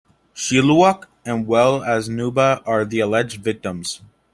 Shilluk 0.35 1.05
and 1.23 1.45
well 1.45 1.83
as 1.83 2.09
Nuba 2.09 2.63
are 2.65 2.85
the 2.85 3.01
alleged 3.01 3.43
victims. 3.43 4.01